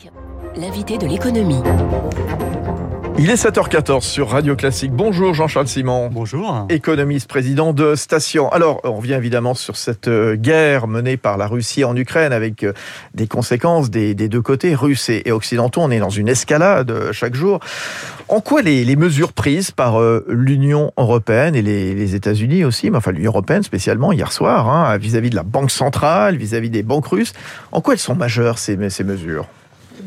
Classique, 0.00 0.12
l'invité 0.56 0.98
de 0.98 1.06
l'économie. 1.06 1.62
Il 3.18 3.28
est 3.28 3.44
7h14 3.44 4.02
sur 4.02 4.30
Radio 4.30 4.56
Classique. 4.56 4.92
Bonjour 4.92 5.34
Jean-Charles 5.34 5.68
Simon. 5.68 6.08
Bonjour. 6.10 6.66
Économiste, 6.70 7.28
président 7.28 7.72
de 7.72 7.94
Station. 7.94 8.50
Alors, 8.50 8.80
on 8.84 8.94
revient 8.94 9.14
évidemment 9.14 9.54
sur 9.54 9.76
cette 9.76 10.08
euh, 10.08 10.36
guerre 10.36 10.86
menée 10.86 11.16
par 11.16 11.36
la 11.36 11.46
Russie 11.46 11.84
en 11.84 11.94
Ukraine 11.96 12.32
avec 12.32 12.62
euh, 12.62 12.72
des 13.14 13.26
conséquences 13.26 13.90
des, 13.90 14.14
des 14.14 14.28
deux 14.28 14.40
côtés, 14.40 14.74
russes 14.74 15.10
et, 15.10 15.22
et, 15.26 15.32
occidentaux. 15.32 15.82
On 15.82 15.90
est 15.90 15.98
dans 15.98 16.08
une 16.08 16.28
escalade 16.28 16.90
euh, 16.90 17.12
chaque 17.12 17.34
jour. 17.34 17.60
En 18.28 18.40
quoi 18.40 18.62
les, 18.62 18.84
les 18.84 18.96
mesures 18.96 19.32
prises 19.32 19.70
par 19.70 20.00
l'Union 20.28 20.92
européenne 20.96 21.56
et 21.56 21.62
les, 21.62 21.94
les 21.94 22.14
États-Unis 22.14 22.64
aussi, 22.64 22.88
mais 22.88 22.98
enfin 22.98 23.10
l'Union 23.10 23.32
européenne 23.32 23.64
spécialement 23.64 24.12
hier 24.12 24.30
soir, 24.30 24.68
hein, 24.68 24.96
vis-à-vis 24.98 25.28
-vis 25.28 25.32
de 25.32 25.36
la 25.36 25.42
Banque 25.42 25.72
centrale, 25.72 26.36
vis-à-vis 26.36 26.68
-vis 26.68 26.70
des 26.70 26.82
banques 26.84 27.08
russes, 27.08 27.32
en 27.72 27.80
quoi 27.80 27.94
elles 27.94 28.00
sont 28.00 28.14
majeures 28.14 28.58
ces, 28.58 28.88
ces 28.88 29.02
mesures? 29.02 29.48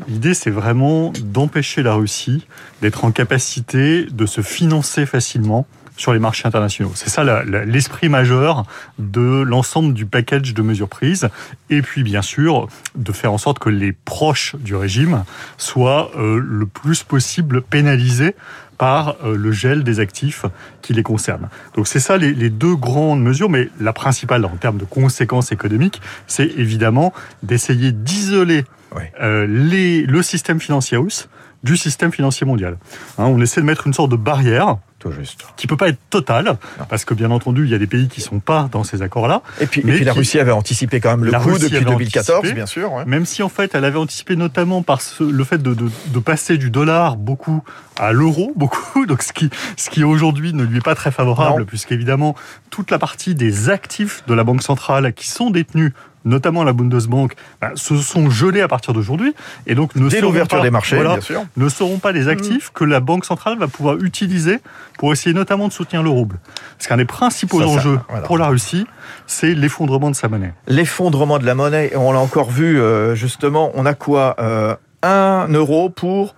L'idée, 0.08 0.34
c'est 0.34 0.50
vraiment 0.50 1.12
d'empêcher 1.22 1.82
la 1.82 1.94
Russie 1.94 2.46
d'être 2.82 3.04
en 3.04 3.12
capacité 3.12 4.04
de 4.04 4.26
se 4.26 4.40
financer 4.40 5.06
facilement 5.06 5.66
sur 5.96 6.12
les 6.12 6.18
marchés 6.18 6.46
internationaux. 6.46 6.92
C'est 6.94 7.08
ça 7.08 7.44
l'esprit 7.44 8.08
majeur 8.08 8.64
de 8.98 9.42
l'ensemble 9.42 9.94
du 9.94 10.06
package 10.06 10.54
de 10.54 10.62
mesures 10.62 10.88
prises. 10.88 11.28
Et 11.70 11.82
puis, 11.82 12.02
bien 12.02 12.22
sûr, 12.22 12.68
de 12.96 13.12
faire 13.12 13.32
en 13.32 13.38
sorte 13.38 13.58
que 13.58 13.68
les 13.68 13.92
proches 13.92 14.56
du 14.56 14.74
régime 14.74 15.24
soient 15.56 16.10
euh, 16.16 16.40
le 16.44 16.66
plus 16.66 17.04
possible 17.04 17.62
pénalisés 17.62 18.34
par 18.76 19.16
euh, 19.24 19.36
le 19.36 19.52
gel 19.52 19.84
des 19.84 20.00
actifs 20.00 20.46
qui 20.82 20.94
les 20.94 21.04
concernent. 21.04 21.48
Donc 21.76 21.86
c'est 21.86 22.00
ça 22.00 22.16
les, 22.16 22.34
les, 22.34 22.50
deux 22.50 22.74
grandes 22.74 23.22
mesures, 23.22 23.48
mais 23.48 23.70
la 23.80 23.92
principale 23.92 24.44
en 24.44 24.56
termes 24.56 24.78
de 24.78 24.84
conséquences 24.84 25.52
économiques, 25.52 26.02
c'est 26.26 26.50
évidemment 26.56 27.12
d'essayer 27.44 27.92
d'isoler 27.92 28.64
ouais. 28.94 29.12
euh, 29.20 29.46
les, 29.46 30.02
le 30.02 30.22
système 30.22 30.60
financier 30.60 30.96
russe 30.96 31.28
du 31.62 31.76
système 31.76 32.12
financier 32.12 32.46
mondial. 32.46 32.76
Hein, 33.18 33.24
on 33.24 33.40
essaie 33.40 33.60
de 33.60 33.66
mettre 33.66 33.86
une 33.86 33.94
sorte 33.94 34.10
de 34.10 34.16
barrière 34.16 34.76
juste. 35.10 35.44
qui 35.56 35.66
peut 35.66 35.76
pas 35.76 35.88
être 35.88 35.98
totale, 36.10 36.44
non. 36.44 36.58
parce 36.88 37.04
que 37.04 37.14
bien 37.14 37.30
entendu, 37.30 37.64
il 37.64 37.70
y 37.70 37.74
a 37.74 37.78
des 37.78 37.86
pays 37.86 38.08
qui 38.08 38.20
sont 38.20 38.40
pas 38.40 38.68
dans 38.72 38.84
ces 38.84 39.02
accords-là. 39.02 39.42
Et 39.60 39.66
puis, 39.66 39.80
et 39.80 39.84
puis 39.92 40.04
la 40.04 40.12
Russie 40.12 40.38
avait 40.38 40.52
anticipé 40.52 41.00
quand 41.00 41.10
même 41.10 41.24
le 41.24 41.32
coup 41.32 41.58
depuis 41.58 41.84
2014, 41.84 42.52
bien 42.52 42.66
sûr. 42.66 42.92
Ouais. 42.92 43.04
Même 43.04 43.26
si 43.26 43.42
en 43.42 43.48
fait, 43.48 43.74
elle 43.74 43.84
avait 43.84 43.98
anticipé 43.98 44.36
notamment 44.36 44.82
par 44.82 45.00
ce, 45.00 45.24
le 45.24 45.44
fait 45.44 45.62
de, 45.62 45.74
de, 45.74 45.90
de, 46.06 46.18
passer 46.18 46.58
du 46.58 46.70
dollar 46.70 47.16
beaucoup 47.16 47.62
à 47.98 48.12
l'euro, 48.12 48.52
beaucoup, 48.56 49.06
donc 49.06 49.22
ce 49.22 49.32
qui, 49.32 49.50
ce 49.76 49.90
qui 49.90 50.04
aujourd'hui 50.04 50.52
ne 50.52 50.64
lui 50.64 50.78
est 50.78 50.84
pas 50.84 50.94
très 50.94 51.10
favorable, 51.10 51.64
puisqu'évidemment, 51.66 52.34
toute 52.70 52.90
la 52.90 52.98
partie 52.98 53.34
des 53.34 53.68
actifs 53.70 54.24
de 54.26 54.34
la 54.34 54.44
Banque 54.44 54.62
centrale 54.62 55.12
qui 55.12 55.28
sont 55.28 55.50
détenus 55.50 55.92
notamment 56.24 56.64
la 56.64 56.72
Bundesbank, 56.72 57.34
bah, 57.60 57.72
se 57.74 57.96
sont 57.96 58.30
gelés 58.30 58.60
à 58.60 58.68
partir 58.68 58.94
d'aujourd'hui 58.94 59.34
et 59.66 59.74
donc 59.74 59.94
ne 59.94 60.08
Dès 60.08 60.20
l'ouverture 60.20 60.62
des 60.62 60.70
marchés, 60.70 60.96
voilà, 60.96 61.14
bien 61.14 61.20
sûr. 61.20 61.44
ne 61.56 61.68
seront 61.68 61.98
pas 61.98 62.12
les 62.12 62.28
actifs 62.28 62.68
mmh. 62.68 62.74
que 62.74 62.84
la 62.84 63.00
Banque 63.00 63.24
centrale 63.24 63.58
va 63.58 63.68
pouvoir 63.68 63.96
utiliser 64.00 64.58
pour 64.98 65.12
essayer 65.12 65.34
notamment 65.34 65.68
de 65.68 65.72
soutenir 65.72 66.02
le 66.02 66.10
rouble. 66.10 66.38
Parce 66.78 66.88
qu'un 66.88 66.96
des 66.96 67.04
principaux 67.04 67.60
ça, 67.60 67.66
enjeux 67.66 67.96
ça, 67.96 68.06
voilà. 68.08 68.26
pour 68.26 68.38
la 68.38 68.48
Russie, 68.48 68.86
c'est 69.26 69.54
l'effondrement 69.54 70.10
de 70.10 70.16
sa 70.16 70.28
monnaie. 70.28 70.54
L'effondrement 70.66 71.38
de 71.38 71.46
la 71.46 71.54
monnaie, 71.54 71.92
on 71.96 72.12
l'a 72.12 72.20
encore 72.20 72.50
vu 72.50 72.80
euh, 72.80 73.14
justement, 73.14 73.70
on 73.74 73.86
a 73.86 73.94
quoi 73.94 74.36
euh, 74.38 74.76
1 75.02 75.48
euro 75.52 75.90
pour 75.90 76.34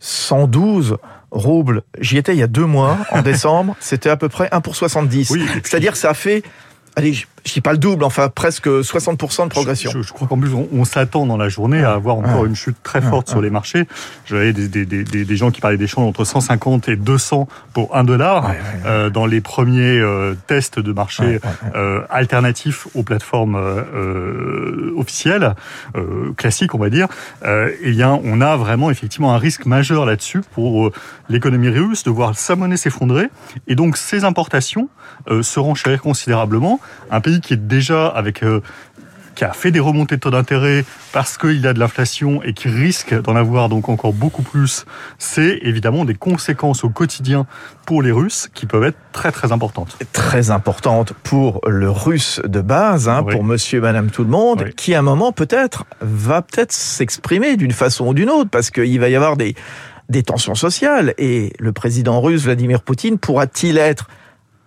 112 0.00 0.96
roubles. 1.30 1.82
J'y 1.98 2.16
étais 2.18 2.34
il 2.34 2.38
y 2.38 2.42
a 2.42 2.46
deux 2.46 2.66
mois, 2.66 2.98
en 3.10 3.22
décembre, 3.22 3.76
c'était 3.80 4.10
à 4.10 4.16
peu 4.16 4.28
près 4.28 4.48
1 4.52 4.60
pour 4.60 4.76
70. 4.76 5.30
Oui, 5.30 5.46
C'est-à-dire 5.64 5.92
que 5.92 5.98
ça 5.98 6.10
a 6.10 6.14
fait 6.14 6.42
allez, 6.96 7.14
je, 7.46 7.52
dis 7.52 7.60
pas 7.60 7.72
le 7.72 7.78
double, 7.78 8.04
enfin 8.04 8.28
presque 8.28 8.66
60% 8.68 9.44
de 9.44 9.48
progression. 9.48 9.90
Je, 9.90 10.02
je, 10.02 10.08
je 10.08 10.12
crois 10.12 10.28
qu'en 10.28 10.38
plus, 10.38 10.52
on, 10.54 10.68
on 10.72 10.84
s'attend 10.84 11.26
dans 11.26 11.36
la 11.36 11.48
journée 11.48 11.82
à 11.82 11.92
avoir 11.92 12.16
encore 12.16 12.44
une 12.44 12.56
chute 12.56 12.76
très 12.82 13.00
forte 13.00 13.28
sur 13.28 13.40
les 13.40 13.50
marchés. 13.50 13.86
J'avais 14.26 14.52
des, 14.52 14.68
des, 14.68 14.84
des, 14.84 15.04
des, 15.24 15.36
gens 15.36 15.50
qui 15.50 15.60
parlaient 15.60 15.76
d'échanges 15.76 16.06
entre 16.06 16.24
150 16.24 16.88
et 16.88 16.96
200 16.96 17.48
pour 17.72 17.96
1 17.96 18.04
dollar 18.04 18.52
euh, 18.84 19.10
dans 19.10 19.26
les 19.26 19.40
premiers 19.40 19.98
euh, 19.98 20.34
tests 20.46 20.78
de 20.78 20.92
marché 20.92 21.40
euh, 21.74 22.02
alternatifs 22.10 22.86
aux 22.94 23.02
plateformes 23.02 23.56
euh, 23.56 24.92
officielles, 24.96 25.54
euh, 25.96 26.32
classiques, 26.36 26.74
on 26.74 26.78
va 26.78 26.90
dire. 26.90 27.08
eh 27.44 27.90
bien, 27.90 28.20
on 28.24 28.40
a 28.40 28.56
vraiment 28.56 28.90
effectivement 28.90 29.34
un 29.34 29.38
risque 29.38 29.66
majeur 29.66 30.06
là-dessus 30.06 30.40
pour 30.52 30.90
l'économie 31.28 31.68
russe 31.68 32.02
de 32.04 32.10
voir 32.10 32.36
sa 32.36 32.56
monnaie 32.56 32.76
s'effondrer 32.76 33.28
et 33.68 33.74
donc 33.74 33.96
ses 33.96 34.24
importations 34.24 34.88
se 35.42 35.60
renchérir 35.60 36.00
considérablement 36.00 36.80
un 37.10 37.20
pays 37.20 37.35
qui 37.40 37.54
est 37.54 37.66
déjà 37.66 38.08
avec 38.08 38.42
euh, 38.42 38.60
qui 39.36 39.44
a 39.44 39.52
fait 39.52 39.70
des 39.70 39.80
remontées 39.80 40.16
de 40.16 40.20
taux 40.20 40.30
d'intérêt 40.30 40.84
parce 41.12 41.38
qu'il 41.38 41.64
a 41.66 41.72
de 41.72 41.78
l'inflation 41.78 42.42
et 42.42 42.54
qui 42.54 42.68
risque 42.68 43.14
d'en 43.22 43.36
avoir 43.36 43.68
donc 43.68 43.88
encore 43.88 44.12
beaucoup 44.12 44.42
plus, 44.42 44.86
c'est 45.18 45.58
évidemment 45.62 46.04
des 46.04 46.14
conséquences 46.14 46.82
au 46.82 46.88
quotidien 46.88 47.46
pour 47.84 48.02
les 48.02 48.10
Russes 48.10 48.48
qui 48.54 48.66
peuvent 48.66 48.84
être 48.84 48.98
très 49.12 49.30
très 49.30 49.52
importantes. 49.52 49.98
Très 50.12 50.50
importantes 50.50 51.12
pour 51.22 51.60
le 51.68 51.90
Russe 51.90 52.40
de 52.44 52.62
base, 52.62 53.08
hein, 53.08 53.22
oui. 53.24 53.34
pour 53.34 53.44
Monsieur, 53.44 53.80
Madame, 53.80 54.10
tout 54.10 54.24
le 54.24 54.30
monde, 54.30 54.62
oui. 54.66 54.74
qui 54.74 54.94
à 54.94 55.00
un 55.00 55.02
moment 55.02 55.32
peut-être 55.32 55.84
va 56.00 56.40
peut-être 56.42 56.72
s'exprimer 56.72 57.56
d'une 57.56 57.72
façon 57.72 58.08
ou 58.08 58.14
d'une 58.14 58.30
autre 58.30 58.50
parce 58.50 58.70
qu'il 58.70 58.98
va 58.98 59.08
y 59.08 59.14
avoir 59.14 59.36
des 59.36 59.54
des 60.08 60.22
tensions 60.22 60.54
sociales 60.54 61.14
et 61.18 61.52
le 61.58 61.72
président 61.72 62.20
russe 62.20 62.44
Vladimir 62.44 62.80
Poutine 62.82 63.18
pourra-t-il 63.18 63.76
être 63.76 64.08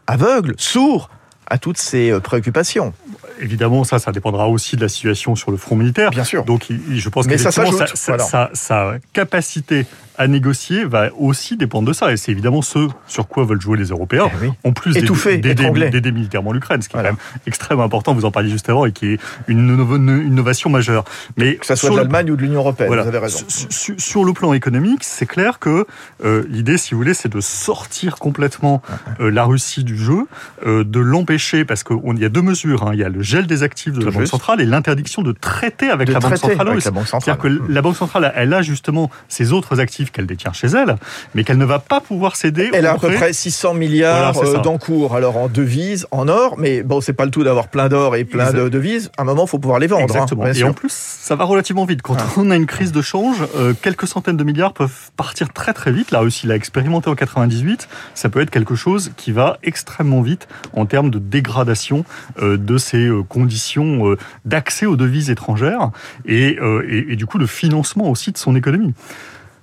aveugle, 0.05 0.53
sourd 0.57 1.09
à 1.49 1.57
toutes 1.57 1.77
ces 1.77 2.11
euh, 2.11 2.19
préoccupations. 2.19 2.93
Évidemment, 3.41 3.83
ça, 3.83 3.99
ça 3.99 4.11
dépendra 4.11 4.47
aussi 4.47 4.75
de 4.75 4.81
la 4.81 4.89
situation 4.89 5.35
sur 5.35 5.51
le 5.51 5.57
front 5.57 5.75
militaire. 5.75 6.11
Bien 6.11 6.23
sûr. 6.23 6.43
Donc, 6.43 6.67
je 6.69 7.09
pense 7.09 7.27
que 7.27 7.37
ça, 7.37 7.51
sa, 7.51 8.17
sa, 8.17 8.49
sa, 8.53 8.93
capacité 9.13 9.85
à 10.19 10.27
négocier 10.27 10.83
va 10.83 11.09
aussi 11.17 11.55
dépendre 11.55 11.87
de 11.87 11.93
ça. 11.93 12.11
Et 12.11 12.17
c'est 12.17 12.31
évidemment 12.31 12.61
ce 12.61 12.87
sur 13.07 13.27
quoi 13.27 13.45
veulent 13.45 13.61
jouer 13.61 13.77
les 13.77 13.85
Européens, 13.85 14.29
eh 14.29 14.47
oui. 14.47 14.51
en 14.65 14.73
plus 14.73 14.93
d'aider 14.93 16.11
militairement 16.11 16.51
l'Ukraine, 16.51 16.81
ce 16.81 16.89
qui 16.89 16.93
voilà. 16.93 17.09
est 17.09 17.11
quand 17.13 17.17
même 17.17 17.41
extrêmement 17.47 17.83
important, 17.83 18.13
vous 18.13 18.25
en 18.25 18.31
parliez 18.31 18.49
juste 18.49 18.69
avant, 18.69 18.85
et 18.85 18.91
qui 18.91 19.13
est 19.13 19.19
une, 19.47 19.79
une 19.79 20.27
innovation 20.27 20.69
majeure. 20.69 21.05
Mais 21.37 21.55
que 21.55 21.65
ça 21.65 21.77
soit 21.77 21.91
de 21.91 21.95
l'Allemagne 21.95 22.27
le... 22.27 22.33
ou 22.33 22.35
de 22.35 22.41
l'Union 22.41 22.59
Européenne, 22.59 22.87
voilà. 22.87 23.03
vous 23.03 23.07
avez 23.07 23.17
raison. 23.17 23.45
Sur, 23.47 23.95
sur 23.97 24.25
le 24.25 24.33
plan 24.33 24.51
économique, 24.53 25.03
c'est 25.03 25.25
clair 25.25 25.59
que 25.59 25.87
euh, 26.25 26.43
l'idée, 26.49 26.77
si 26.77 26.93
vous 26.93 26.97
voulez, 26.97 27.13
c'est 27.13 27.31
de 27.31 27.39
sortir 27.39 28.17
complètement 28.17 28.81
euh, 29.21 29.31
la 29.31 29.45
Russie 29.45 29.85
du 29.85 29.97
jeu, 29.97 30.27
euh, 30.65 30.83
de 30.83 30.99
l'empêcher, 30.99 31.63
parce 31.63 31.83
qu'il 31.83 32.19
y 32.19 32.25
a 32.25 32.29
deux 32.29 32.41
mesures. 32.41 32.83
Hein. 32.83 32.91
Il 32.93 32.99
y 32.99 33.05
a 33.05 33.09
le 33.09 33.21
gel 33.21 33.47
des 33.47 33.63
actifs 33.63 33.93
de 33.93 34.01
Tout 34.01 34.05
la 34.07 34.11
Banque 34.11 34.27
centrale 34.27 34.59
et 34.59 34.65
l'interdiction 34.65 35.21
de 35.21 35.31
traiter 35.31 35.89
avec, 35.89 36.09
de 36.09 36.13
la, 36.13 36.19
traiter 36.19 36.55
banque 36.55 36.67
avec 36.67 36.83
la 36.83 36.91
Banque 36.91 37.07
centrale. 37.07 37.21
C'est-à-dire 37.21 37.41
que 37.41 37.47
mmh. 37.47 37.73
la 37.73 37.81
Banque 37.81 37.95
centrale, 37.95 38.33
elle 38.35 38.53
a 38.53 38.61
justement 38.61 39.09
ses 39.29 39.53
autres 39.53 39.79
actifs 39.79 40.08
qu'elle 40.11 40.25
détient 40.25 40.53
chez 40.53 40.67
elle, 40.67 40.95
mais 41.35 41.43
qu'elle 41.43 41.57
ne 41.57 41.65
va 41.65 41.79
pas 41.79 42.01
pouvoir 42.01 42.35
céder. 42.35 42.69
Elle 42.73 42.85
a 42.85 42.93
à 42.93 42.97
peu 42.97 43.11
près 43.11 43.33
600 43.33 43.73
milliards 43.73 44.33
voilà, 44.33 44.59
euh, 44.59 44.61
d'encours, 44.61 45.15
alors 45.15 45.37
en 45.37 45.47
devises, 45.47 46.07
en 46.11 46.27
or, 46.27 46.55
mais 46.57 46.83
bon, 46.83 47.01
c'est 47.01 47.13
pas 47.13 47.25
le 47.25 47.31
tout 47.31 47.43
d'avoir 47.43 47.67
plein 47.67 47.89
d'or 47.89 48.15
et 48.15 48.25
plein 48.25 48.51
de 48.51 48.69
devises. 48.69 49.11
À 49.17 49.21
un 49.21 49.25
moment, 49.25 49.45
il 49.45 49.49
faut 49.49 49.59
pouvoir 49.59 49.79
les 49.79 49.87
vendre. 49.87 50.03
Exactement. 50.03 50.45
Hein, 50.45 50.53
et 50.53 50.63
en 50.63 50.73
plus, 50.73 50.91
ça 50.91 51.35
va 51.35 51.45
relativement 51.45 51.85
vite. 51.85 52.01
Quand 52.01 52.17
ah. 52.19 52.27
on 52.37 52.51
a 52.51 52.55
une 52.55 52.65
crise 52.65 52.91
de 52.91 53.01
change, 53.01 53.37
euh, 53.55 53.73
quelques 53.79 54.07
centaines 54.07 54.37
de 54.37 54.43
milliards 54.43 54.73
peuvent 54.73 55.11
partir 55.15 55.51
très 55.53 55.73
très 55.73 55.91
vite. 55.91 56.11
La 56.11 56.19
Russie 56.19 56.47
l'a 56.47 56.55
expérimenté 56.55 57.09
en 57.09 57.15
98. 57.15 57.87
Ça 58.15 58.29
peut 58.29 58.41
être 58.41 58.49
quelque 58.49 58.75
chose 58.75 59.11
qui 59.17 59.31
va 59.31 59.57
extrêmement 59.63 60.21
vite 60.21 60.47
en 60.73 60.85
termes 60.85 61.09
de 61.09 61.19
dégradation 61.19 62.05
euh, 62.41 62.57
de 62.57 62.77
ces 62.77 63.05
euh, 63.05 63.23
conditions 63.23 64.15
d'accès 64.45 64.85
aux 64.85 64.95
devises 64.95 65.29
étrangères 65.29 65.91
et, 66.25 66.57
et, 66.87 67.13
et 67.13 67.15
du 67.15 67.25
coup 67.25 67.37
de 67.37 67.45
financement 67.45 68.09
aussi 68.09 68.31
de 68.31 68.37
son 68.37 68.55
économie. 68.55 68.93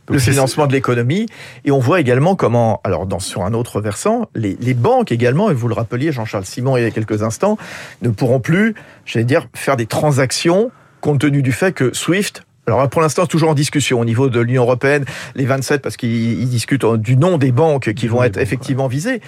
Le 0.08 0.18
financement 0.18 0.66
de 0.66 0.72
l'économie. 0.72 1.26
Et 1.64 1.70
on 1.70 1.78
voit 1.78 2.00
également 2.00 2.36
comment, 2.36 2.80
alors 2.84 3.06
dans, 3.06 3.18
sur 3.18 3.44
un 3.44 3.54
autre 3.54 3.80
versant, 3.80 4.28
les, 4.34 4.56
les 4.60 4.74
banques 4.74 5.12
également, 5.12 5.50
et 5.50 5.54
vous 5.54 5.68
le 5.68 5.74
rappeliez, 5.74 6.12
Jean-Charles 6.12 6.44
Simon, 6.44 6.76
il 6.76 6.82
y 6.82 6.86
a 6.86 6.90
quelques 6.90 7.22
instants, 7.22 7.58
ne 8.02 8.10
pourront 8.10 8.40
plus, 8.40 8.74
j'allais 9.04 9.24
dire, 9.24 9.48
faire 9.54 9.76
des 9.76 9.86
transactions 9.86 10.70
compte 11.00 11.20
tenu 11.20 11.42
du 11.42 11.52
fait 11.52 11.72
que 11.72 11.94
SWIFT 11.94 12.42
alors 12.66 12.88
pour 12.88 13.00
l'instant, 13.00 13.26
toujours 13.26 13.50
en 13.50 13.54
discussion 13.54 14.00
au 14.00 14.04
niveau 14.04 14.28
de 14.28 14.40
l'Union 14.40 14.62
européenne, 14.62 15.04
les 15.34 15.44
27, 15.44 15.82
parce 15.82 15.96
qu'ils 15.96 16.48
discutent 16.48 16.84
du 16.96 17.16
nom 17.16 17.38
des 17.38 17.52
banques 17.52 17.92
qui 17.94 18.08
vont 18.08 18.22
être 18.22 18.38
effectivement 18.38 18.88
visées. 18.88 19.20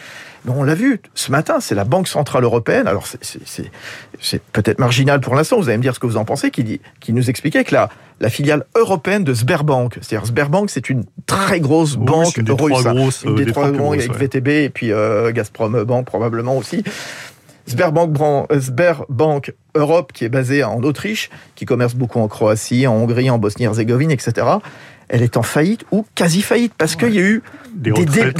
Mais 0.45 0.53
on 0.57 0.63
l'a 0.63 0.75
vu 0.75 1.01
ce 1.15 1.31
matin, 1.31 1.59
c'est 1.61 1.75
la 1.75 1.85
Banque 1.85 2.09
centrale 2.09 2.45
européenne. 2.45 2.87
Alors 2.87 3.07
c'est 3.07 4.43
peut-être 4.53 4.79
marginal 4.79 5.21
pour 5.21 5.35
l'instant. 5.35 5.59
Vous 5.59 5.69
allez 5.69 5.79
me 5.79 5.83
dire 5.83 5.95
ce 5.95 6.01
que 6.01 6.07
vous 6.07 6.17
en 6.17 6.25
pensez, 6.25 6.51
qui, 6.51 6.81
qui 7.01 7.13
nous 7.13 7.31
expliquait 7.31 7.65
que 7.65 7.75
la, 7.75 7.91
la 8.21 8.29
filiale 8.29 8.65
européenne 8.77 9.25
de 9.25 9.35
Sberbank, 9.35 9.99
c'est-à-dire 10.01 10.27
Sberbank, 10.27 10.71
c'est 10.71 10.91
une 10.91 11.05
très 11.27 11.61
grosse 11.61 11.97
oui, 11.97 12.07
banque 12.07 12.37
une 12.37 12.51
russe, 12.51 12.85
grosses, 12.85 13.23
une 13.25 13.35
des, 13.37 13.45
des 13.45 13.53
trois 13.53 13.71
grosses 13.71 13.99
avec 13.99 14.13
ouais. 14.13 14.27
VTB 14.27 14.49
et 14.49 14.71
puis 14.71 14.93
euh, 14.93 15.31
Gazprom 15.33 15.85
Bank 15.85 16.07
probablement 16.07 16.57
aussi 16.57 16.83
Sberbank, 17.69 18.17
Sberbank 18.61 19.55
Europe, 19.75 20.13
qui 20.13 20.25
est 20.25 20.29
basée 20.29 20.65
en 20.65 20.83
Autriche, 20.83 21.31
qui 21.55 21.65
commerce 21.65 21.95
beaucoup 21.95 22.19
en 22.21 22.29
Croatie, 22.29 22.87
en 22.87 22.95
Hongrie, 22.95 23.31
en 23.31 23.39
Bosnie-Herzégovine, 23.39 24.11
etc 24.11 24.59
elle 25.09 25.23
est 25.23 25.37
en 25.37 25.43
faillite 25.43 25.85
ou 25.91 26.07
quasi 26.15 26.43
faillite 26.43 26.73
parce 26.77 26.97
qu'il 26.97 27.15
y 27.15 27.19
a 27.19 27.23
eu 27.23 27.43
des, 27.75 27.93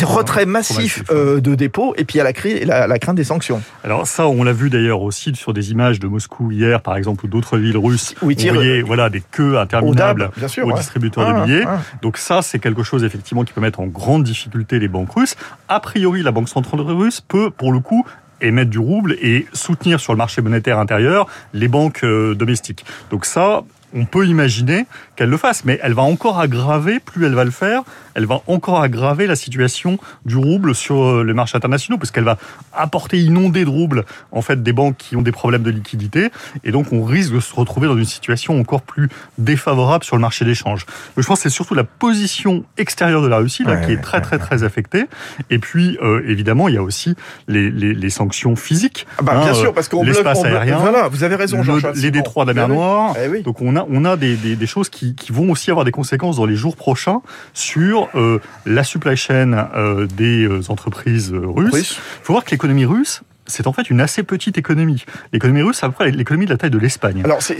retraits, 0.05 0.47
massifs 0.47 1.03
euh, 1.11 1.41
de 1.41 1.55
dépôts 1.55 1.95
et 1.97 2.05
puis 2.05 2.17
il 2.17 2.19
y 2.19 2.21
a 2.21 2.67
la, 2.67 2.87
la, 2.87 2.99
crainte 2.99 3.17
des 3.17 3.25
sanctions. 3.25 3.63
Alors 3.85 4.07
ça, 4.07 4.27
on 4.27 4.43
l'a 4.43 4.53
vu 4.53 4.69
d'ailleurs 4.69 5.03
aussi 5.03 5.35
sur 5.35 5.53
des 5.53 5.71
images 5.71 6.01
de 6.01 6.07
Moscou 6.09 6.51
hier, 6.51 6.81
par 6.83 6.97
exemple, 6.97 7.25
ou 7.25 7.29
d'autres 7.29 7.59
villes 7.59 7.77
russes 7.77 8.15
où 8.23 8.31
il 8.31 8.41
y 8.41 8.81
voilà, 8.83 9.11
des 9.11 9.23
queues 9.31 9.59
interminables 9.59 10.31
aux 10.63 10.73
distributeurs 10.73 11.41
de 11.41 11.47
billets. 11.47 11.65
Donc 12.03 12.19
ça, 12.19 12.43
c'est 12.43 12.59
quelque 12.59 12.83
chose 12.83 13.05
effectivement 13.05 13.45
qui 13.45 13.53
peut 13.53 13.61
mettre 13.61 13.81
en 13.81 13.87
grande 13.87 14.25
difficulté 14.25 14.79
les 14.79 14.89
banques 14.89 15.13
russes. 15.13 15.37
A 15.69 15.81
priori, 15.81 16.23
la 16.23 16.33
Banque 16.33 16.49
centrale 16.49 16.81
russe 16.81 17.21
peut, 17.21 17.51
pour 17.51 17.73
le 17.73 17.81
coup, 17.81 18.05
émettre 18.41 18.71
du 18.71 18.79
rouble 18.79 19.17
et 19.21 19.47
soutenir 19.53 20.01
sur 20.01 20.13
le 20.13 20.19
marché 20.19 20.43
monétaire 20.43 20.79
intérieur 20.79 21.27
les 21.53 21.69
banques 21.69 22.05
euh, 22.05 22.35
domestiques. 22.35 22.85
Donc 23.11 23.25
ça, 23.25 23.63
on 23.95 24.05
peut 24.05 24.27
imaginer 24.27 24.87
qu'elle 25.17 25.31
le 25.31 25.37
fasse, 25.37 25.65
mais 25.65 25.79
elle 25.83 25.95
va 25.95 26.03
encore 26.03 26.39
aggraver, 26.39 27.01
plus 27.01 27.27
elle 27.27 27.35
va 27.35 27.45
le 27.45 27.51
faire, 27.51 27.83
elle 28.15 28.27
va 28.27 28.41
encore 28.47 28.83
aggraver 28.83 29.27
la 29.27 29.37
situation 29.37 29.99
du 30.25 30.37
rouble 30.37 30.75
sur 30.75 31.03
euh, 31.03 31.25
les 31.25 31.33
marchés 31.33 31.57
internationaux, 31.57 31.99
parce 31.99 32.11
qu'elle 32.11 32.25
va 32.25 32.39
apporter, 32.73 33.19
inonder 33.19 33.65
de 33.65 33.71
roubles, 33.71 34.05
en 34.33 34.43
fait, 34.43 34.63
des 34.63 34.73
banques 34.73 34.97
qui 34.97 35.17
ont 35.17 35.23
des 35.23 35.33
problèmes 35.33 35.63
de 35.63 35.71
liquidité, 35.71 36.31
et 36.65 36.71
donc 36.71 36.93
on 36.93 37.05
risque 37.05 37.33
de 37.33 37.41
se 37.41 37.55
retrouver 37.55 37.89
dans 37.89 37.97
une 37.97 38.05
situation 38.05 38.59
encore 38.61 38.83
plus 38.83 39.09
défavorable 39.39 40.05
sur 40.05 40.17
le 40.17 40.21
marché 40.21 40.45
d'échange. 40.45 40.85
Je 41.17 41.27
pense 41.27 41.39
que 41.39 41.43
c'est 41.45 41.55
surtout 41.55 41.75
la 41.75 41.85
position 41.85 42.65
extérieure 42.77 43.23
de 43.23 43.29
la 43.29 43.39
Russie, 43.39 43.65
là, 43.65 43.77
qui 43.77 43.93
est 43.93 44.01
très, 44.01 44.21
très, 44.21 44.39
très 44.39 44.65
affectée, 44.65 45.07
et 45.51 45.59
puis, 45.59 45.99
euh, 46.03 46.23
évidemment, 46.27 46.69
il 46.69 46.75
y 46.75 46.79
a 46.79 46.83
aussi 46.83 47.15
les, 47.47 47.71
les, 47.71 48.11
sanctions 48.11 48.57
physiques. 48.57 49.07
Ah 49.19 49.23
bah, 49.23 49.37
bien 49.41 49.51
hein, 49.51 49.55
sûr, 49.55 49.75
parce 49.75 49.89
qu'on 49.89 50.03
l'espace 50.03 50.45
aérien, 50.45 50.79
voilà, 50.79 51.09
vous 51.09 51.25
avez 51.25 51.37
raison, 51.37 51.63
Jean 51.63 51.79
les 51.95 52.11
détroits 52.11 52.45
de 52.45 52.53
la 52.53 52.55
mer 52.55 52.69
Noire, 52.69 53.15
eh 53.23 53.43
donc 53.43 53.61
on 53.61 53.77
a, 53.79 53.87
on 53.91 54.05
a 54.05 54.17
des, 54.17 54.37
des, 54.37 54.57
des 54.57 54.67
choses 54.67 54.89
qui, 54.89 55.15
qui, 55.15 55.33
vont 55.33 55.51
aussi 55.51 55.71
avoir 55.71 55.85
des 55.85 55.93
conséquences 55.93 56.37
dans 56.37 56.47
les 56.47 56.57
jours 56.57 56.77
prochains 56.77 57.23
sur 57.55 58.09
euh, 58.15 58.41
la 58.67 58.85
supply 58.85 59.17
chain 59.17 59.71
euh, 59.75 60.07
des 60.07 60.45
euh, 60.45 60.61
entreprises 60.69 61.33
russes. 61.33 62.01
Il 62.21 62.25
faut 62.25 62.33
voir 62.35 62.45
que 62.45 62.51
l'économie 62.51 62.85
russe, 62.85 63.23
c'est 63.49 63.67
en 63.67 63.73
fait 63.73 63.91
une 63.91 64.01
assez 64.01 64.23
petite 64.23 64.59
économie. 64.59 65.05
L'économie 65.33 65.63
russe, 65.63 65.79
c'est 65.81 65.87
à 65.87 65.89
peu 65.89 65.95
près 65.95 66.11
l'économie 66.11 66.45
de 66.47 66.51
la 66.51 66.59
taille 66.59 66.71
de 66.71 66.79
l'Espagne. 66.79 67.23
Alors, 67.25 67.43
c'est, 67.43 67.57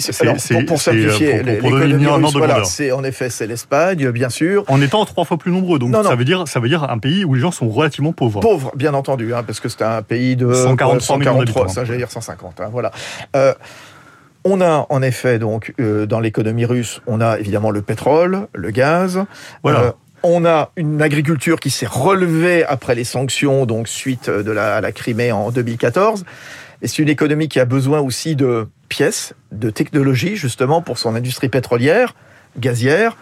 pour, 0.53 0.65
pour, 0.67 0.81
simplifier, 0.81 1.43
l'économie 1.43 2.07
russe, 2.07 2.33
voilà, 2.35 2.65
c'est 2.65 2.93
en 2.93 3.03
effet 3.05 3.31
c'est 3.31 3.47
l'Espagne, 3.47 4.11
bien 4.11 4.29
sûr. 4.29 4.65
En 4.69 4.81
étant 4.81 5.05
trois 5.05 5.25
fois 5.25 5.39
plus 5.39 5.51
nombreux, 5.51 5.79
donc 5.79 5.95
ça 5.95 6.15
veut 6.15 6.25
dire 6.25 6.47
ça 6.47 6.61
veut 6.61 6.69
dire 6.69 6.85
un 6.85 6.99
pays 6.99 7.25
où 7.25 7.35
les 7.35 7.41
gens 7.41 7.51
sont 7.51 7.69
relativement 7.69 8.13
pauvres. 8.13 8.41
Pauvres, 8.41 8.73
bien 8.77 8.95
entendu, 8.95 9.35
hein, 9.35 9.43
parce 9.43 9.61
que 9.61 9.69
c'est 9.69 9.83
un 9.83 10.03
pays 10.03 10.37
de 10.37 10.53
143, 10.53 11.01
143 11.01 11.69
ça 11.69 11.85
j'allais 11.85 11.99
dire 11.99 12.11
150, 12.11 12.61
hein, 12.61 12.69
voilà. 12.71 12.93
Euh, 13.35 13.55
on 14.49 14.61
a 14.61 14.87
en 14.89 15.03
effet 15.03 15.39
donc 15.39 15.75
euh, 15.81 16.07
dans 16.07 16.21
l'économie 16.21 16.65
russe, 16.65 17.01
on 17.07 17.21
a 17.21 17.39
évidemment 17.39 17.71
le 17.71 17.83
pétrole, 17.83 18.49
le 18.55 18.71
gaz. 18.71 19.25
Voilà. 19.63 19.81
Euh, 19.81 19.93
on 20.25 20.45
a 20.45 20.73
une 20.77 21.01
agriculture 21.01 21.61
qui 21.61 21.71
s'est 21.71 21.87
relevée 21.87 22.65
après 22.65 22.95
les 22.97 23.05
sanctions, 23.05 23.67
donc 23.67 23.87
suite 23.87 24.29
de 24.29 24.51
la, 24.51 24.77
à 24.77 24.81
la 24.81 24.91
Crimée 24.91 25.31
en 25.31 25.51
2014. 25.51 26.25
Et 26.83 26.89
c'est 26.89 27.03
une 27.03 27.09
économie 27.09 27.49
qui 27.49 27.61
a 27.61 27.65
besoin 27.65 28.01
aussi 28.01 28.37
de 28.37 28.69
pièces, 28.89 29.35
de 29.53 29.71
technologies, 29.71 30.37
justement, 30.37 30.83
pour 30.83 30.99
son 30.99 31.15
industrie 31.15 31.49
pétrolière, 31.49 32.15
gazière, 32.59 33.17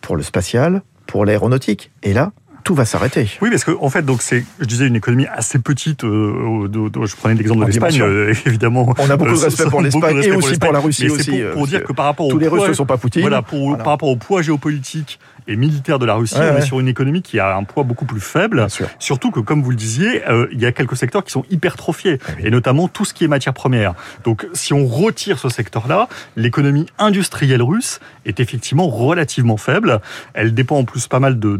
pour 0.00 0.16
le 0.16 0.22
spatial, 0.22 0.82
pour 1.06 1.24
l'aéronautique. 1.24 1.90
Et 2.02 2.12
là, 2.12 2.32
tout 2.62 2.74
va 2.74 2.84
s'arrêter. 2.84 3.28
Oui, 3.40 3.50
parce 3.50 3.64
que 3.64 3.72
en 3.80 3.90
fait, 3.90 4.02
donc 4.02 4.22
c'est, 4.22 4.44
je 4.60 4.64
disais, 4.64 4.86
une 4.86 4.96
économie 4.96 5.26
assez 5.26 5.58
petite. 5.58 6.04
Euh, 6.04 6.68
je 6.72 7.16
prenais 7.16 7.34
l'exemple 7.34 7.60
de 7.60 7.66
l'Espagne, 7.66 8.00
euh, 8.00 8.34
évidemment. 8.46 8.94
On 8.98 9.10
a 9.10 9.16
beaucoup 9.16 9.32
de 9.32 9.38
euh, 9.38 9.44
respect 9.44 9.64
pour 9.70 9.82
l'Espagne 9.82 10.20
et 10.22 10.32
aussi 10.32 10.58
pour 10.58 10.72
la 10.72 10.80
Russie 10.80 11.08
aussi. 11.08 11.42
Pour, 11.52 11.66
dire 11.66 11.84
que 11.84 11.92
par 11.92 12.06
rapport 12.06 12.28
tous 12.28 12.38
les 12.38 12.48
Russes 12.48 12.68
ne 12.68 12.72
sont 12.72 12.86
pas 12.86 12.96
Poutine. 12.96 13.22
Voilà, 13.22 13.42
par 13.42 13.86
rapport 13.86 14.08
au 14.08 14.16
poids 14.16 14.42
géopolitique 14.42 15.18
et 15.46 15.56
militaire 15.56 15.98
de 15.98 16.06
la 16.06 16.14
Russie, 16.14 16.36
on 16.38 16.56
est 16.56 16.62
sur 16.62 16.80
une 16.80 16.88
économie 16.88 17.22
qui 17.22 17.38
a 17.38 17.56
un 17.56 17.64
poids 17.64 17.84
beaucoup 17.84 18.04
plus 18.04 18.20
faible. 18.20 18.66
Surtout 18.98 19.30
que, 19.30 19.40
comme 19.40 19.62
vous 19.62 19.70
le 19.70 19.76
disiez, 19.76 20.26
euh, 20.28 20.46
il 20.52 20.60
y 20.60 20.66
a 20.66 20.72
quelques 20.72 20.96
secteurs 20.96 21.24
qui 21.24 21.32
sont 21.32 21.44
hypertrophiés, 21.50 22.18
ah 22.26 22.32
et 22.42 22.50
notamment 22.50 22.88
tout 22.88 23.04
ce 23.04 23.14
qui 23.14 23.24
est 23.24 23.28
matière 23.28 23.54
première. 23.54 23.94
Donc, 24.24 24.46
si 24.52 24.72
on 24.72 24.86
retire 24.86 25.38
ce 25.38 25.48
secteur-là, 25.48 26.08
l'économie 26.36 26.86
industrielle 26.98 27.62
russe 27.62 28.00
est 28.24 28.40
effectivement 28.40 28.88
relativement 28.88 29.56
faible. 29.56 30.00
Elle 30.34 30.54
dépend 30.54 30.78
en 30.78 30.84
plus 30.84 31.06
pas 31.06 31.20
mal 31.20 31.38
de, 31.38 31.56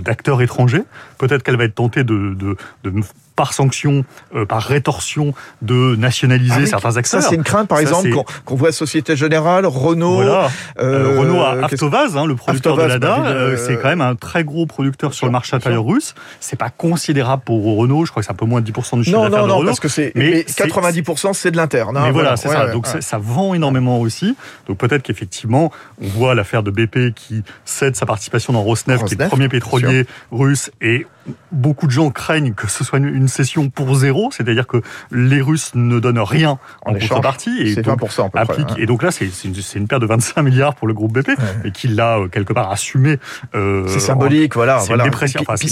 d'acteurs 0.00 0.38
de, 0.38 0.44
étrangers. 0.44 0.84
Peut-être 1.18 1.42
qu'elle 1.42 1.56
va 1.56 1.64
être 1.64 1.74
tentée 1.74 2.04
de, 2.04 2.34
de, 2.34 2.92
par 3.42 3.54
sanction, 3.54 4.04
euh, 4.36 4.46
par 4.46 4.62
rétorsion, 4.62 5.34
de 5.62 5.96
nationaliser 5.96 6.62
ah 6.62 6.66
certains 6.66 6.96
acteurs. 6.96 7.20
Ça, 7.20 7.28
c'est 7.28 7.34
une 7.34 7.42
crainte, 7.42 7.66
par 7.66 7.80
exemple, 7.80 8.08
qu'on 8.44 8.54
voit 8.54 8.70
Société 8.70 9.16
Générale, 9.16 9.66
Renault. 9.66 10.14
Voilà. 10.14 10.48
Euh, 10.78 11.18
Renault 11.18 11.40
à 11.40 11.64
Avtovaz, 11.64 12.16
hein, 12.16 12.24
le 12.24 12.36
producteur 12.36 12.76
de 12.76 12.82
l'ADA, 12.82 13.16
bah, 13.16 13.26
euh, 13.26 13.56
c'est 13.56 13.80
quand 13.82 13.88
même 13.88 14.00
un 14.00 14.14
très 14.14 14.44
gros 14.44 14.64
producteur 14.66 15.12
sur 15.12 15.26
le 15.26 15.32
marché 15.32 15.56
intérieur 15.56 15.84
russe. 15.84 16.14
C'est 16.38 16.56
pas 16.56 16.70
considérable 16.70 17.42
pour 17.44 17.64
Renault, 17.78 18.04
je 18.04 18.12
crois 18.12 18.22
que 18.22 18.26
c'est 18.26 18.32
un 18.32 18.36
peu 18.36 18.46
moins 18.46 18.60
de 18.60 18.70
10% 18.70 18.98
du 18.98 19.02
chiffre 19.02 19.20
d'affaires 19.20 19.30
de 19.30 19.50
Renault. 19.50 19.62
Non, 19.62 19.66
parce 19.66 19.80
que 19.80 19.88
c'est 19.88 20.12
mais 20.14 20.42
90% 20.42 21.32
c'est 21.32 21.50
de 21.50 21.56
l'interne. 21.56 21.96
Hein, 21.96 22.02
mais 22.04 22.12
voilà, 22.12 22.36
c'est 22.36 22.48
ça. 22.48 22.68
Donc 22.68 22.86
ça 22.86 23.18
vend 23.18 23.54
énormément 23.54 23.98
aussi. 23.98 24.36
Donc 24.68 24.78
peut-être 24.78 25.02
qu'effectivement, 25.02 25.72
on 26.00 26.06
voit 26.06 26.36
l'affaire 26.36 26.62
de 26.62 26.70
BP 26.70 27.12
qui 27.16 27.42
cède 27.64 27.96
sa 27.96 28.06
participation 28.06 28.52
dans 28.52 28.62
Rosneft, 28.62 29.04
qui 29.06 29.14
est 29.14 29.20
le 29.20 29.28
premier 29.28 29.48
pétrolier 29.48 30.06
russe, 30.30 30.70
et 30.80 31.08
beaucoup 31.50 31.86
de 31.86 31.92
gens 31.92 32.10
craignent 32.10 32.54
que 32.54 32.68
ce 32.68 32.84
soit 32.84 32.98
une 32.98 33.28
session 33.28 33.70
pour 33.70 33.94
zéro, 33.94 34.30
c'est-à-dire 34.32 34.66
que 34.66 34.82
les 35.10 35.40
Russes 35.40 35.72
ne 35.74 36.00
donnent 36.00 36.18
rien 36.18 36.58
en, 36.84 36.94
contrepartie. 36.94 37.56
Et 37.60 37.82
donc, 37.82 38.00
20% 38.00 38.30
applique, 38.34 38.78
Et 38.78 38.86
donc 38.86 39.02
là, 39.02 39.10
c'est 39.10 39.26
une, 39.44 39.54
une, 39.74 39.88
perte 39.88 40.02
de 40.02 40.06
25 40.06 40.42
milliards 40.42 40.74
pour 40.74 40.88
le 40.88 40.94
groupe 40.94 41.12
BP, 41.12 41.30
et 41.64 41.70
qu'il 41.70 41.94
l'a 41.94 42.18
euh, 42.18 42.28
quelque 42.28 42.52
part 42.52 42.70
assumé. 42.70 43.18
Euh, 43.54 43.84
c'est 43.88 44.00
symbolique, 44.00 44.54
voilà. 44.54 44.80
C'est 44.80 44.92
une, 44.92 45.02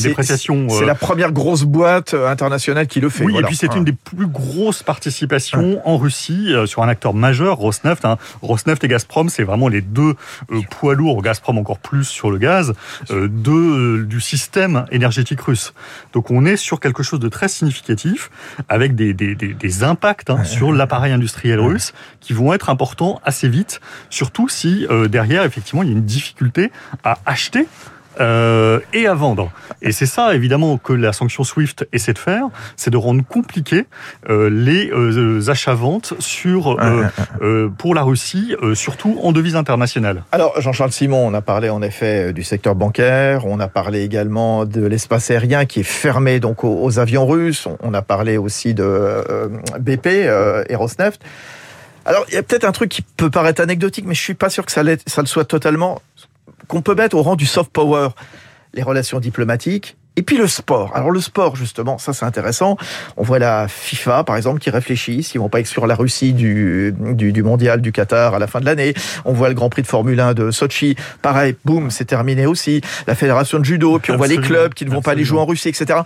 dépréciation. 0.02 0.68
C'est 0.68 0.86
la 0.86 0.94
première 0.94 1.32
grosse 1.32 1.64
boîte 1.64 2.14
euh, 2.14 2.28
internationale 2.28 2.86
qui 2.86 3.00
le 3.00 3.08
fait. 3.08 3.24
Oui, 3.24 3.36
et 3.38 3.42
puis 3.42 3.56
c'est 3.56 3.74
une 3.74 3.84
des 3.84 3.92
plus 3.92 4.26
grosses 4.26 4.82
participations 4.82 5.80
en 5.84 5.96
Russie 5.96 6.52
sur 6.66 6.82
un 6.82 6.88
acteur 6.88 7.14
majeur, 7.14 7.56
Rosneft. 7.56 8.04
Hein. 8.04 8.18
Rosneft 8.42 8.82
et 8.84 8.88
Gazprom, 8.88 9.28
c'est 9.28 9.44
vraiment 9.44 9.68
les 9.68 9.80
deux 9.80 10.14
poids 10.70 10.94
lourds, 10.94 11.22
Gazprom 11.22 11.58
encore 11.58 11.78
plus 11.78 12.04
sur 12.04 12.30
le 12.30 12.38
gaz, 12.38 12.74
de, 13.10 14.04
du 14.04 14.20
système 14.20 14.84
énergétique 14.90 15.39
russe. 15.40 15.72
Donc 16.12 16.30
on 16.30 16.44
est 16.44 16.56
sur 16.56 16.80
quelque 16.80 17.02
chose 17.02 17.20
de 17.20 17.28
très 17.28 17.48
significatif, 17.48 18.30
avec 18.68 18.94
des, 18.94 19.14
des, 19.14 19.34
des, 19.34 19.84
impacts 19.84 20.30
hein, 20.30 20.44
sur 20.44 20.72
l'appareil 20.72 21.12
industriel 21.12 21.60
russe 21.60 21.92
qui 22.20 22.32
vont 22.32 22.52
être 22.52 22.70
importants 22.70 23.20
assez 23.24 23.48
vite, 23.48 23.80
surtout 24.10 24.48
si 24.48 24.86
euh, 24.90 25.08
derrière, 25.08 25.44
effectivement, 25.44 25.82
il 25.82 25.88
y 25.88 25.92
a 25.92 25.96
une 25.96 26.04
difficulté 26.04 26.70
à 27.04 27.18
acheter 27.26 27.66
euh, 28.18 28.80
et 28.92 29.06
à 29.06 29.14
vendre. 29.14 29.50
Et 29.82 29.92
c'est 29.92 30.06
ça, 30.06 30.34
évidemment, 30.34 30.78
que 30.78 30.92
la 30.92 31.12
sanction 31.12 31.44
SWIFT 31.44 31.86
essaie 31.92 32.12
de 32.12 32.18
faire, 32.18 32.44
c'est 32.76 32.90
de 32.90 32.96
rendre 32.96 33.24
compliqué 33.24 33.86
euh, 34.28 34.50
les 34.50 34.90
euh, 34.90 35.48
achats-ventes 35.48 36.14
sur 36.18 36.76
pour 37.78 37.94
la 37.94 38.02
Russie, 38.02 38.54
surtout 38.74 39.18
en 39.22 39.32
devise 39.32 39.56
internationale. 39.56 40.24
Alors, 40.32 40.60
Jean-Charles 40.60 40.92
Simon, 40.92 41.26
on 41.26 41.34
a 41.34 41.40
parlé 41.40 41.70
en 41.70 41.82
effet 41.82 42.32
du 42.32 42.42
secteur 42.42 42.74
bancaire, 42.74 43.46
on 43.46 43.60
a 43.60 43.68
parlé 43.68 44.02
également 44.02 44.64
de 44.64 44.84
l'espace 44.84 45.30
aérien 45.30 45.64
qui 45.64 45.80
est 45.80 45.84
fermé 45.84 46.40
donc 46.40 46.64
aux, 46.64 46.98
avions 46.98 47.26
russes, 47.26 47.68
on 47.82 47.94
a 47.94 48.02
parlé 48.02 48.36
aussi 48.36 48.74
de 48.74 49.24
BP 49.78 50.06
et 50.06 50.74
Rosneft. 50.74 51.22
Alors, 52.04 52.24
il 52.28 52.34
y 52.34 52.38
a 52.38 52.42
peut-être 52.42 52.64
un 52.64 52.72
truc 52.72 52.90
qui 52.90 53.02
peut 53.02 53.30
paraître 53.30 53.60
anecdotique, 53.60 54.04
mais 54.06 54.14
je 54.14 54.22
suis 54.22 54.34
pas 54.34 54.50
sûr 54.50 54.64
que 54.64 54.72
ça, 54.72 54.82
ça 55.06 55.20
le 55.20 55.26
soit 55.26 55.44
totalement 55.44 56.00
qu'on 56.68 56.82
peut 56.82 56.94
mettre 56.94 57.16
au 57.16 57.22
rang 57.22 57.36
du 57.36 57.46
soft 57.46 57.70
power 57.70 58.08
les 58.74 58.82
relations 58.82 59.18
diplomatiques 59.18 59.96
et 60.16 60.22
puis 60.22 60.36
le 60.36 60.46
sport. 60.46 60.94
Alors 60.94 61.10
le 61.10 61.20
sport, 61.20 61.56
justement, 61.56 61.98
ça 61.98 62.12
c'est 62.12 62.24
intéressant. 62.24 62.76
On 63.16 63.22
voit 63.22 63.38
la 63.38 63.68
FIFA, 63.68 64.24
par 64.24 64.36
exemple, 64.36 64.60
qui 64.60 64.70
réfléchit 64.70 65.22
s'ils 65.22 65.40
vont 65.40 65.48
pas 65.48 65.60
exclure 65.60 65.86
la 65.86 65.94
Russie 65.94 66.32
du, 66.32 66.94
du, 66.98 67.42
mondial 67.42 67.80
du 67.80 67.92
Qatar 67.92 68.34
à 68.34 68.38
la 68.38 68.46
fin 68.46 68.60
de 68.60 68.66
l'année. 68.66 68.92
On 69.24 69.32
voit 69.32 69.48
le 69.48 69.54
Grand 69.54 69.70
Prix 69.70 69.82
de 69.82 69.86
Formule 69.86 70.20
1 70.20 70.34
de 70.34 70.50
Sochi. 70.50 70.96
Pareil, 71.22 71.56
boum, 71.64 71.90
c'est 71.90 72.04
terminé 72.04 72.46
aussi. 72.46 72.80
La 73.06 73.14
fédération 73.14 73.58
de 73.58 73.64
judo, 73.64 73.98
puis 73.98 74.12
on 74.12 74.16
voit 74.16 74.26
les 74.26 74.38
clubs 74.38 74.74
qui 74.74 74.84
ne 74.84 74.90
vont 74.90 75.00
pas 75.00 75.12
aller 75.12 75.24
jouer 75.24 75.38
en 75.38 75.46
Russie, 75.46 75.68
etc. 75.68 76.00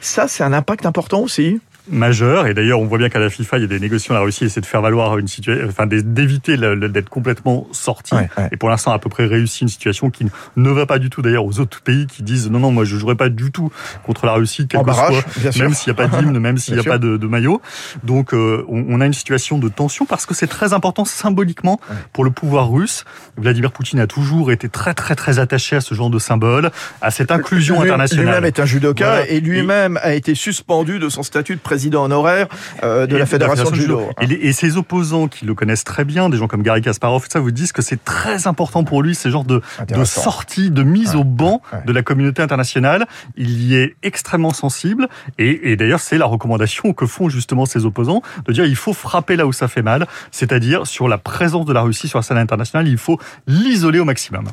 Ça, 0.00 0.28
c'est 0.28 0.42
un 0.42 0.52
impact 0.52 0.84
important 0.84 1.20
aussi 1.20 1.60
majeur. 1.88 2.46
Et 2.46 2.54
d'ailleurs, 2.54 2.80
on 2.80 2.86
voit 2.86 2.98
bien 2.98 3.08
qu'à 3.08 3.18
la 3.18 3.30
FIFA, 3.30 3.58
il 3.58 3.60
y 3.62 3.64
a 3.64 3.68
des 3.68 3.80
négociations. 3.80 4.14
La 4.14 4.20
Russie 4.20 4.44
essaie 4.44 4.60
de 4.60 4.66
faire 4.66 4.80
valoir 4.80 5.18
une 5.18 5.28
situation, 5.28 5.66
enfin, 5.68 5.86
d'éviter 5.86 6.56
d'être 6.56 7.08
complètement 7.08 7.66
sorti. 7.72 8.14
Et 8.52 8.56
pour 8.56 8.68
l'instant, 8.68 8.92
à 8.92 8.98
peu 8.98 9.08
près 9.08 9.26
réussi 9.26 9.62
une 9.62 9.68
situation 9.68 10.10
qui 10.10 10.26
ne 10.56 10.70
va 10.70 10.86
pas 10.86 10.98
du 10.98 11.10
tout 11.10 11.22
d'ailleurs 11.22 11.44
aux 11.44 11.60
autres 11.60 11.82
pays 11.82 12.06
qui 12.06 12.22
disent 12.22 12.50
non, 12.50 12.58
non, 12.58 12.70
moi 12.70 12.84
je 12.84 12.96
jouerai 12.96 13.14
pas 13.14 13.28
du 13.28 13.52
tout 13.52 13.70
contre 14.04 14.26
la 14.26 14.32
Russie, 14.32 14.66
quel 14.68 14.82
que 14.82 14.92
soit, 14.92 15.58
même 15.58 15.74
s'il 15.74 15.92
n'y 15.92 16.00
a 16.00 16.06
pas 16.06 16.16
d'hymne, 16.16 16.38
même 16.38 16.58
s'il 16.58 16.74
n'y 16.74 16.80
a 16.80 16.84
pas 16.84 16.98
de, 16.98 17.16
de, 17.16 17.26
maillot. 17.26 17.60
Donc, 18.02 18.32
euh, 18.32 18.64
on, 18.68 19.00
a 19.00 19.06
une 19.06 19.12
situation 19.12 19.58
de 19.58 19.68
tension 19.68 20.06
parce 20.06 20.26
que 20.26 20.34
c'est 20.34 20.46
très 20.46 20.72
important 20.72 21.04
symboliquement 21.04 21.80
pour 22.12 22.24
le 22.24 22.30
pouvoir 22.30 22.70
russe. 22.70 23.04
Vladimir 23.36 23.72
Poutine 23.72 24.00
a 24.00 24.06
toujours 24.06 24.52
été 24.52 24.68
très, 24.68 24.94
très, 24.94 25.14
très 25.14 25.38
attaché 25.38 25.76
à 25.76 25.80
ce 25.80 25.94
genre 25.94 26.10
de 26.10 26.18
symbole, 26.18 26.70
à 27.02 27.10
cette 27.10 27.30
inclusion 27.30 27.80
internationale. 27.80 28.26
Lui-même 28.26 28.44
est 28.44 28.60
un 28.60 28.66
judoka 28.66 29.26
et 29.26 29.40
lui-même 29.40 29.98
a 30.02 30.14
été 30.14 30.34
suspendu 30.34 30.98
de 30.98 31.08
son 31.08 31.22
statut 31.22 31.54
de 31.54 31.60
président 31.60 31.73
président 31.74 32.04
honoraire 32.04 32.46
euh, 32.84 33.08
de 33.08 33.16
la 33.16 33.26
Fédération 33.26 33.68
de 33.68 33.74
judo. 33.74 34.08
Et, 34.20 34.52
ses 34.52 34.76
opposants 34.76 35.26
qui 35.26 35.44
le 35.44 35.54
connaissent 35.54 35.82
très 35.82 36.04
bien, 36.04 36.28
des 36.28 36.36
gens 36.36 36.46
comme 36.46 36.62
Gary 36.62 36.82
Kasparov, 36.82 37.26
ça 37.28 37.40
vous 37.40 37.50
disent 37.50 37.72
que 37.72 37.82
c'est 37.82 38.04
très 38.04 38.46
important 38.46 38.84
pour 38.84 39.02
lui 39.02 39.16
ces 39.16 39.28
genres 39.28 39.42
de, 39.42 39.60
de 39.88 40.04
sorties, 40.04 40.70
de 40.70 40.84
mise 40.84 41.16
au 41.16 41.24
banc 41.24 41.60
de 41.84 41.92
la 41.92 42.02
communauté 42.02 42.42
internationale. 42.42 43.06
Il 43.36 43.60
y 43.60 43.74
est 43.74 43.96
extrêmement 44.04 44.52
sensible 44.52 45.08
et, 45.38 45.72
et 45.72 45.76
d'ailleurs 45.76 45.98
c'est 45.98 46.16
la 46.16 46.26
recommandation 46.26 46.92
que 46.92 47.06
font 47.06 47.28
justement 47.28 47.66
ses 47.66 47.84
opposants 47.84 48.22
de 48.46 48.52
dire 48.52 48.66
il 48.66 48.76
faut 48.76 48.92
frapper 48.92 49.34
là 49.34 49.46
où 49.46 49.52
ça 49.52 49.66
fait 49.66 49.82
mal, 49.82 50.06
c'est-à-dire 50.30 50.86
sur 50.86 51.08
la 51.08 51.18
présence 51.18 51.66
de 51.66 51.72
la 51.72 51.80
Russie 51.80 52.06
sur 52.06 52.20
la 52.20 52.22
scène 52.22 52.38
internationale, 52.38 52.86
il 52.86 52.98
faut 52.98 53.18
l'isoler 53.48 53.98
au 53.98 54.04
maximum. 54.04 54.44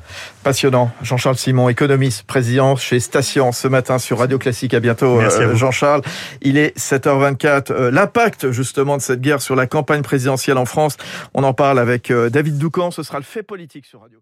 Passionnant. 0.43 0.91
Jean-Charles 1.03 1.37
Simon, 1.37 1.69
économiste, 1.69 2.23
président 2.23 2.75
chez 2.75 2.99
Station 2.99 3.51
ce 3.51 3.67
matin 3.67 3.99
sur 3.99 4.17
Radio 4.17 4.39
Classique. 4.39 4.73
À 4.73 4.79
bientôt, 4.79 5.19
euh, 5.19 5.55
Jean-Charles. 5.55 6.01
Il 6.41 6.57
est 6.57 6.73
7h24. 7.11 7.71
Euh, 7.71 7.91
l'impact 7.91 8.51
justement 8.51 8.97
de 8.97 9.01
cette 9.01 9.21
guerre 9.21 9.41
sur 9.41 9.55
la 9.55 9.67
campagne 9.67 10.01
présidentielle 10.01 10.57
en 10.57 10.65
France, 10.65 10.97
on 11.33 11.43
en 11.43 11.53
parle 11.53 11.79
avec 11.79 12.11
euh, 12.11 12.29
David 12.29 12.57
Doucan. 12.57 12.91
Ce 12.91 13.03
sera 13.03 13.17
le 13.17 13.23
fait 13.23 13.43
politique 13.43 13.85
sur 13.85 14.01
Radio 14.01 14.21